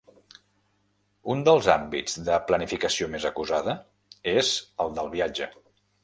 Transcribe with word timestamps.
Un 1.33 1.41
dels 1.49 1.67
àmbits 1.73 2.15
de 2.29 2.39
planificació 2.51 3.09
més 3.15 3.27
acusada 3.31 3.75
és 4.31 4.49
el 4.87 4.97
del 4.97 5.13
viatge. 5.17 5.49